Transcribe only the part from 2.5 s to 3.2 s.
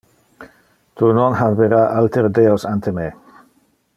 ante me.